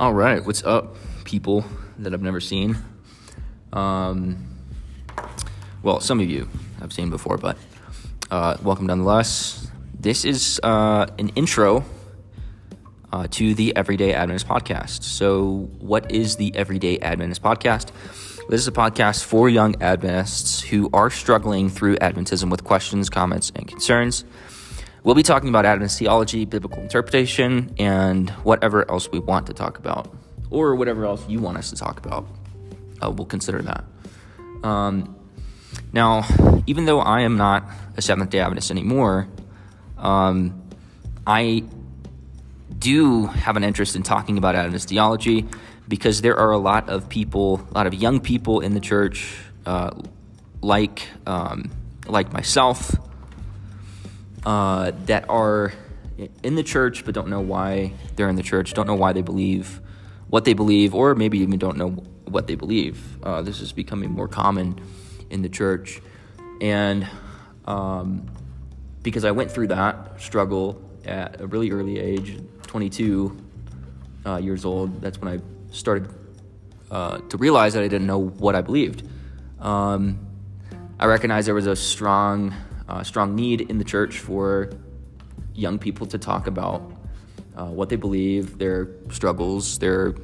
[0.00, 1.64] All right, what's up, people
[1.98, 2.76] that I've never seen?
[3.72, 4.58] Um,
[5.82, 6.48] well, some of you
[6.80, 7.56] I've seen before, but
[8.30, 9.68] uh, welcome nonetheless.
[9.98, 11.84] This is uh, an intro
[13.12, 15.02] uh, to the Everyday Adventist podcast.
[15.02, 17.90] So, what is the Everyday Adventist podcast?
[18.48, 23.52] This is a podcast for young Adventists who are struggling through Adventism with questions, comments,
[23.54, 24.24] and concerns.
[25.04, 29.78] We'll be talking about Adventist theology, biblical interpretation, and whatever else we want to talk
[29.78, 30.14] about,
[30.48, 32.28] or whatever else you want us to talk about.
[33.02, 33.84] Uh, we'll consider that.
[34.62, 35.16] Um,
[35.92, 36.24] now,
[36.68, 39.26] even though I am not a Seventh day Adventist anymore,
[39.98, 40.62] um,
[41.26, 41.64] I
[42.78, 45.46] do have an interest in talking about Adventist theology
[45.88, 49.36] because there are a lot of people, a lot of young people in the church,
[49.66, 49.90] uh,
[50.60, 51.72] like um,
[52.06, 52.94] like myself,
[54.44, 55.72] uh, that are
[56.42, 59.22] in the church but don't know why they're in the church, don't know why they
[59.22, 59.80] believe
[60.28, 61.90] what they believe, or maybe even don't know
[62.24, 63.22] what they believe.
[63.22, 64.80] Uh, this is becoming more common
[65.28, 66.00] in the church,
[66.62, 67.06] and
[67.66, 68.26] um,
[69.02, 73.36] because I went through that struggle at a really early age, 22
[74.24, 75.02] uh, years old.
[75.02, 76.08] That's when I started
[76.90, 79.06] uh, to realize that I didn't know what I believed.
[79.60, 80.18] Um,
[80.98, 82.54] I recognized there was a strong
[82.92, 84.70] uh, strong need in the church for
[85.54, 86.92] young people to talk about
[87.56, 90.14] uh, what they believe, their struggles, their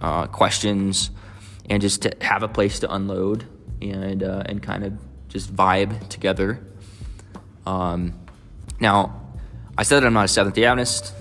[0.00, 1.10] uh, questions,
[1.68, 3.44] and just to have a place to unload
[3.80, 4.92] and uh, and kind of
[5.28, 6.64] just vibe together.
[7.66, 8.20] Um,
[8.78, 9.20] now,
[9.76, 11.14] I said that I'm not a Seventh Day Adventist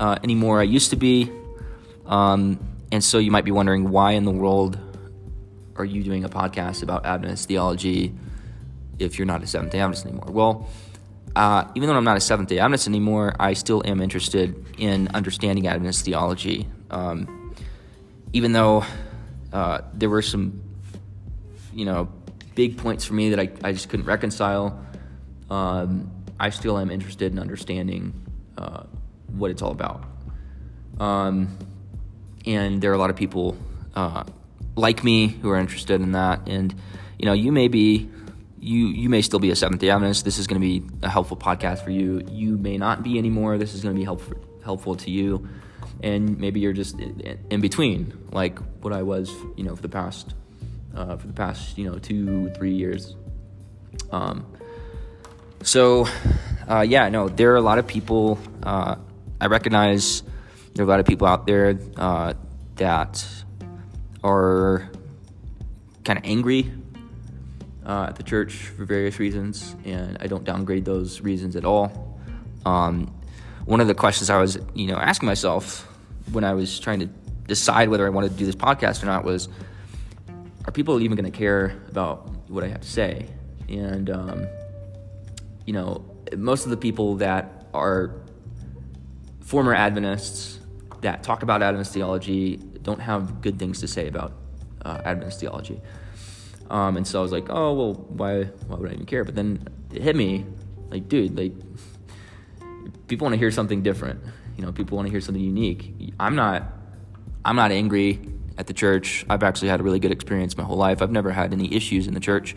[0.00, 0.60] uh, anymore.
[0.60, 1.30] I used to be,
[2.06, 2.58] um,
[2.90, 4.78] and so you might be wondering why in the world
[5.76, 8.14] are you doing a podcast about Adventist theology?
[8.98, 10.28] If you're not a Seventh day Adventist anymore?
[10.30, 10.68] Well,
[11.36, 15.08] uh, even though I'm not a Seventh day Adventist anymore, I still am interested in
[15.08, 16.66] understanding Adventist theology.
[16.90, 17.54] Um,
[18.32, 18.84] even though
[19.52, 20.62] uh, there were some,
[21.72, 22.08] you know,
[22.54, 24.84] big points for me that I, I just couldn't reconcile,
[25.50, 28.12] um, I still am interested in understanding
[28.56, 28.84] uh,
[29.28, 30.04] what it's all about.
[30.98, 31.56] Um,
[32.46, 33.56] and there are a lot of people
[33.94, 34.24] uh,
[34.76, 36.48] like me who are interested in that.
[36.48, 36.74] And,
[37.18, 38.08] you know, you may be
[38.60, 40.24] you you may still be a Seventh Day Adventist.
[40.24, 42.22] This is going to be a helpful podcast for you.
[42.30, 43.58] You may not be anymore.
[43.58, 45.48] This is going to be helpful helpful to you,
[46.02, 49.88] and maybe you're just in, in between, like what I was, you know, for the
[49.88, 50.34] past
[50.94, 53.14] uh, for the past you know two three years.
[54.10, 54.46] Um,
[55.62, 56.06] so
[56.68, 58.38] uh, yeah, no, there are a lot of people.
[58.62, 58.96] Uh,
[59.40, 60.22] I recognize
[60.74, 62.34] there are a lot of people out there uh,
[62.76, 63.24] that
[64.22, 64.90] are
[66.04, 66.72] kind of angry
[67.88, 72.20] uh, at the church for various reasons, and I don't downgrade those reasons at all.
[72.66, 73.12] Um,
[73.64, 75.88] one of the questions I was, you know, asking myself
[76.30, 77.06] when I was trying to
[77.46, 79.48] decide whether I wanted to do this podcast or not was,
[80.66, 83.26] are people even going to care about what I have to say?
[83.68, 84.46] And um,
[85.64, 86.04] you know,
[86.36, 88.14] most of the people that are
[89.40, 90.58] former Adventists
[91.00, 94.32] that talk about Adventist theology don't have good things to say about
[94.84, 95.80] uh, Adventist theology.
[96.70, 99.24] Um, and so I was like, oh well, why why would I even care?
[99.24, 100.44] But then it hit me,
[100.90, 101.52] like, dude, like
[103.06, 104.20] people want to hear something different.
[104.56, 106.12] You know, people want to hear something unique.
[106.20, 106.64] I'm not
[107.44, 108.20] I'm not angry
[108.58, 109.24] at the church.
[109.30, 111.00] I've actually had a really good experience my whole life.
[111.00, 112.54] I've never had any issues in the church.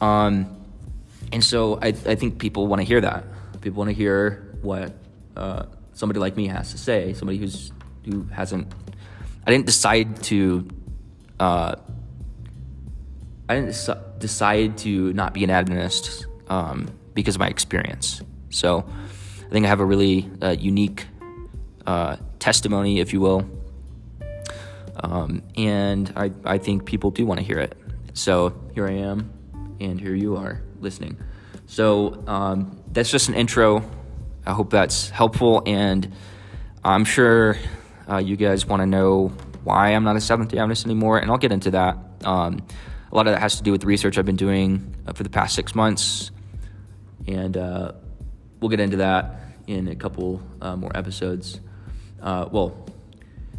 [0.00, 0.56] Um,
[1.32, 3.24] and so I, I think people want to hear that.
[3.60, 4.94] People want to hear what
[5.36, 7.12] uh, somebody like me has to say.
[7.12, 7.72] Somebody who's
[8.04, 8.72] who hasn't.
[9.46, 10.68] I didn't decide to
[11.40, 11.76] uh,
[13.48, 18.20] I didn't decide to not be an Adventist um, because of my experience.
[18.50, 18.84] So
[19.46, 21.06] I think I have a really uh, unique
[21.86, 23.48] uh, testimony, if you will.
[24.96, 27.76] Um, and I, I think people do want to hear it.
[28.14, 29.32] So here I am,
[29.80, 31.16] and here you are listening.
[31.66, 33.88] So um, that's just an intro.
[34.44, 36.12] I hope that's helpful, and
[36.84, 37.56] I'm sure
[38.10, 39.28] uh, you guys want to know
[39.62, 41.98] why I'm not a Seventh day Adventist anymore, and I'll get into that.
[42.24, 42.66] Um,
[43.10, 45.22] a lot of that has to do with the research I've been doing uh, for
[45.22, 46.30] the past six months,
[47.26, 47.92] and uh,
[48.60, 51.60] we'll get into that in a couple uh, more episodes.
[52.20, 52.86] Uh, well,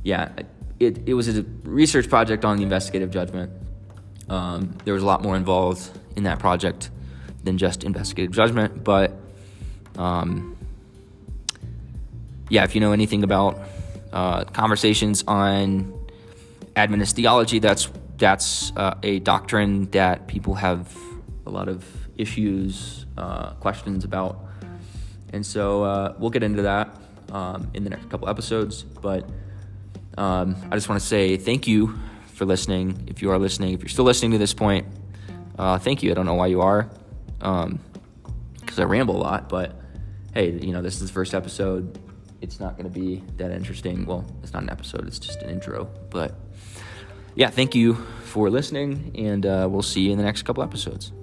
[0.04, 0.31] yeah,
[0.80, 3.51] it, it was a research project on the investigative judgment.
[4.30, 6.92] Um, there was a lot more involved in that project
[7.44, 9.13] than just investigative judgment, but
[9.98, 10.57] um,
[12.50, 13.60] yeah, if you know anything about
[14.12, 15.94] uh, conversations on
[16.75, 20.95] Adventist theology, that's that's uh, a doctrine that people have
[21.45, 21.83] a lot of
[22.18, 24.45] issues, uh, questions about.
[25.33, 26.95] And so uh, we'll get into that
[27.31, 28.83] um, in the next couple episodes.
[28.83, 29.30] But
[30.18, 31.98] Um, I just want to say thank you
[32.33, 33.07] for listening.
[33.07, 34.86] If you are listening, if you're still listening to this point,
[35.57, 36.12] uh, thank you.
[36.12, 36.89] I don't know why you are,
[37.38, 37.80] because um,
[38.77, 39.48] I ramble a lot.
[39.48, 39.80] But
[40.33, 41.98] hey, you know, this is the first episode.
[42.42, 44.06] It's not going to be that interesting.
[44.06, 45.07] Well, it's not an episode.
[45.07, 45.88] It's just an intro.
[46.10, 46.36] But
[47.40, 47.96] yeah, thank you
[48.26, 51.14] for listening, and uh, we'll see you in the next couple episodes.